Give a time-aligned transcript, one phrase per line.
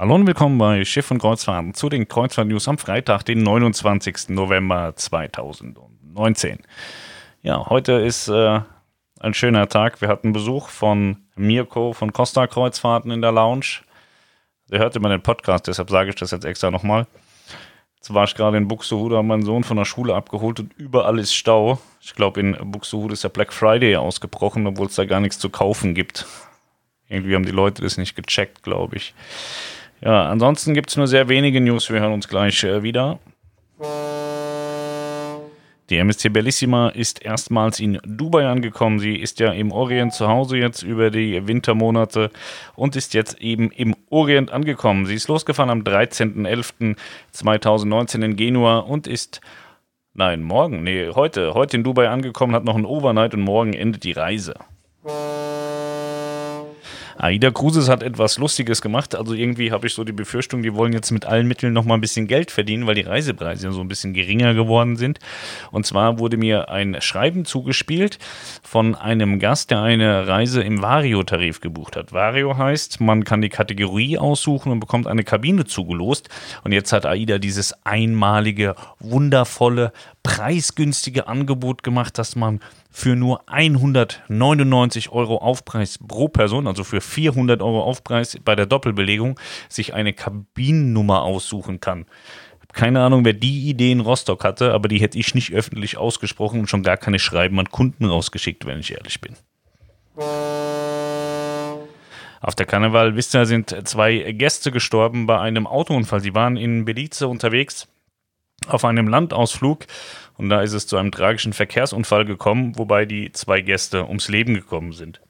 [0.00, 4.30] Hallo und willkommen bei Schiff und Kreuzfahrten zu den Kreuzfahrt-News am Freitag, den 29.
[4.30, 6.58] November 2019.
[7.42, 8.60] Ja, heute ist äh,
[9.20, 10.00] ein schöner Tag.
[10.00, 13.82] Wir hatten Besuch von Mirko von Costa Kreuzfahrten in der Lounge.
[14.70, 17.06] Der hört immer den Podcast, deshalb sage ich das jetzt extra nochmal.
[17.96, 21.18] Jetzt war ich gerade in Buxtehude, habe meinen Sohn von der Schule abgeholt und überall
[21.18, 21.78] ist Stau.
[22.00, 25.50] Ich glaube, in Buxtehude ist der Black Friday ausgebrochen, obwohl es da gar nichts zu
[25.50, 26.24] kaufen gibt.
[27.10, 29.12] Irgendwie haben die Leute das nicht gecheckt, glaube ich.
[30.02, 31.90] Ja, ansonsten gibt es nur sehr wenige News.
[31.90, 33.18] Wir hören uns gleich äh, wieder.
[35.90, 38.98] Die MSC Bellissima ist erstmals in Dubai angekommen.
[39.00, 42.30] Sie ist ja im Orient zu Hause jetzt über die Wintermonate
[42.76, 45.04] und ist jetzt eben im Orient angekommen.
[45.04, 49.40] Sie ist losgefahren am 13.11.2019 in Genua und ist,
[50.14, 54.04] nein, morgen, nee, heute, heute in Dubai angekommen, hat noch ein Overnight und morgen endet
[54.04, 54.54] die Reise.
[57.20, 59.14] Aida Cruises hat etwas Lustiges gemacht.
[59.14, 61.94] Also irgendwie habe ich so die Befürchtung, die wollen jetzt mit allen Mitteln noch mal
[61.94, 65.18] ein bisschen Geld verdienen, weil die Reisepreise so ein bisschen geringer geworden sind.
[65.70, 68.18] Und zwar wurde mir ein Schreiben zugespielt
[68.62, 72.12] von einem Gast, der eine Reise im Vario-Tarif gebucht hat.
[72.12, 76.28] Vario heißt, man kann die Kategorie aussuchen und bekommt eine Kabine zugelost.
[76.64, 79.92] Und jetzt hat Aida dieses einmalige, wundervolle,
[80.22, 87.62] preisgünstige Angebot gemacht, dass man für nur 199 Euro Aufpreis pro Person, also für 400
[87.62, 92.06] Euro Aufpreis bei der Doppelbelegung, sich eine Kabinennummer aussuchen kann.
[92.72, 96.60] Keine Ahnung, wer die Idee in Rostock hatte, aber die hätte ich nicht öffentlich ausgesprochen
[96.60, 99.34] und schon gar keine Schreiben an Kunden rausgeschickt, wenn ich ehrlich bin.
[102.42, 106.20] Auf der Karneval, ihr, sind zwei Gäste gestorben bei einem Autounfall.
[106.20, 107.88] Sie waren in Belize unterwegs
[108.66, 109.86] auf einem Landausflug
[110.36, 114.54] und da ist es zu einem tragischen Verkehrsunfall gekommen, wobei die zwei Gäste ums Leben
[114.54, 115.20] gekommen sind.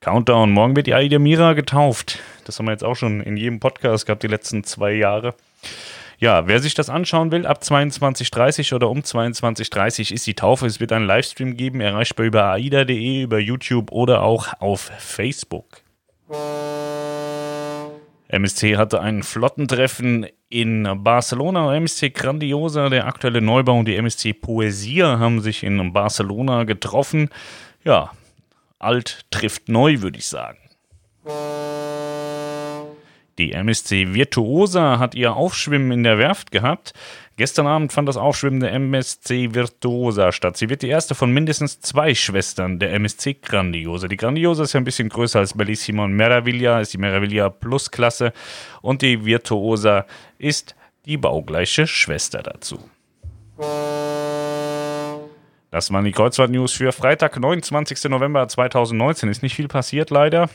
[0.00, 0.50] Countdown.
[0.50, 2.18] Morgen wird die Aida Mira getauft.
[2.44, 5.34] Das haben wir jetzt auch schon in jedem Podcast gehabt, die letzten zwei Jahre.
[6.18, 10.66] Ja, wer sich das anschauen will, ab 22.30 oder um 22.30 ist die Taufe.
[10.66, 15.82] Es wird einen Livestream geben, erreichbar über aida.de, über YouTube oder auch auf Facebook.
[18.32, 21.76] MSC hatte ein Flottentreffen in Barcelona.
[21.76, 27.28] MSC Grandiosa, der aktuelle Neubau und die MSC Poesia haben sich in Barcelona getroffen.
[27.84, 28.10] Ja,
[28.78, 30.58] alt trifft neu, würde ich sagen.
[33.38, 36.92] Die MSC Virtuosa hat ihr Aufschwimmen in der Werft gehabt.
[37.36, 40.58] Gestern Abend fand das Aufschwimmen der MSC Virtuosa statt.
[40.58, 44.06] Sie wird die erste von mindestens zwei Schwestern der MSC Grandiosa.
[44.06, 47.90] Die Grandiosa ist ja ein bisschen größer als Bellissima und Meraviglia, ist die Meraviglia Plus
[47.90, 48.34] Klasse
[48.82, 50.04] und die Virtuosa
[50.36, 50.76] ist
[51.06, 52.78] die baugleiche Schwester dazu.
[55.70, 58.04] Das waren die Kreuzfahrt-News für Freitag, 29.
[58.10, 59.30] November 2019.
[59.30, 60.50] Ist nicht viel passiert, leider.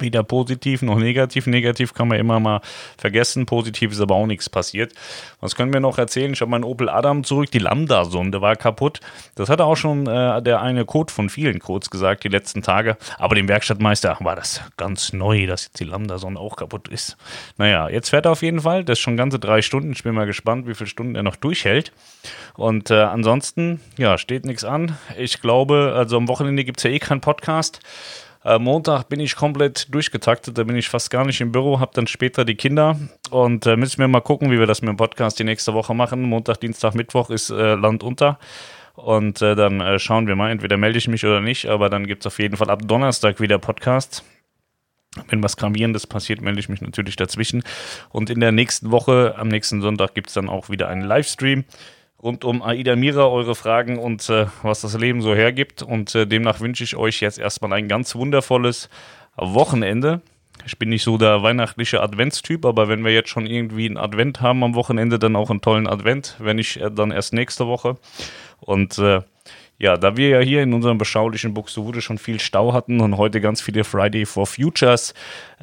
[0.00, 1.46] Weder positiv noch negativ.
[1.46, 2.60] Negativ kann man immer mal
[2.98, 3.46] vergessen.
[3.46, 4.92] Positiv ist aber auch nichts passiert.
[5.40, 6.32] Was können wir noch erzählen?
[6.32, 7.50] Ich habe meinen Opel Adam zurück.
[7.52, 9.00] Die Lambda-Sonde war kaputt.
[9.36, 12.96] Das hatte auch schon äh, der eine Code von vielen Codes gesagt die letzten Tage.
[13.18, 17.16] Aber dem Werkstattmeister war das ganz neu, dass jetzt die Lambda-Sonde auch kaputt ist.
[17.56, 18.84] Naja, jetzt fährt er auf jeden Fall.
[18.84, 19.92] Das ist schon ganze drei Stunden.
[19.92, 21.92] Ich bin mal gespannt, wie viele Stunden er noch durchhält.
[22.54, 24.96] Und äh, ansonsten, ja, steht nichts an.
[25.16, 27.80] Ich glaube, also am Wochenende gibt es ja eh keinen Podcast.
[28.44, 31.92] Äh, Montag bin ich komplett durchgetaktet, da bin ich fast gar nicht im Büro, habe
[31.94, 32.98] dann später die Kinder
[33.30, 35.94] und äh, müssen wir mal gucken, wie wir das mit dem Podcast die nächste Woche
[35.94, 36.22] machen.
[36.22, 38.38] Montag, Dienstag, Mittwoch ist äh, Land unter.
[38.94, 42.06] Und äh, dann äh, schauen wir mal, entweder melde ich mich oder nicht, aber dann
[42.06, 44.22] gibt es auf jeden Fall ab Donnerstag wieder Podcast.
[45.28, 47.62] Wenn was Gravierendes passiert, melde ich mich natürlich dazwischen.
[48.10, 51.64] Und in der nächsten Woche, am nächsten Sonntag, gibt es dann auch wieder einen Livestream
[52.22, 55.82] rund um Aida Mira eure Fragen und äh, was das Leben so hergibt.
[55.82, 58.88] Und äh, demnach wünsche ich euch jetzt erstmal ein ganz wundervolles
[59.36, 60.22] Wochenende.
[60.66, 64.40] Ich bin nicht so der weihnachtliche Adventstyp, aber wenn wir jetzt schon irgendwie einen Advent
[64.40, 67.96] haben am Wochenende, dann auch einen tollen Advent, wenn nicht äh, dann erst nächste Woche.
[68.60, 69.20] Und äh,
[69.84, 73.42] ja, da wir ja hier in unserem beschaulichen Buxtehude schon viel Stau hatten und heute
[73.42, 75.12] ganz viele Friday for Futures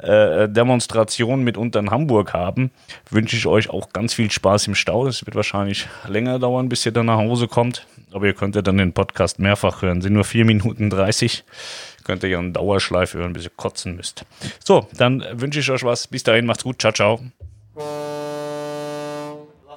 [0.00, 2.70] äh, Demonstrationen mitunter in Hamburg haben,
[3.10, 5.08] wünsche ich euch auch ganz viel Spaß im Stau.
[5.08, 8.62] Es wird wahrscheinlich länger dauern, bis ihr dann nach Hause kommt, aber ihr könnt ja
[8.62, 10.02] dann den Podcast mehrfach hören.
[10.02, 11.42] Sind nur 4 Minuten 30.
[12.04, 14.24] Könnt ihr ja einen Dauerschleife hören, bis ihr kotzen müsst.
[14.64, 16.06] So, dann wünsche ich euch was.
[16.06, 16.80] Bis dahin, macht's gut.
[16.80, 17.20] Ciao, ciao.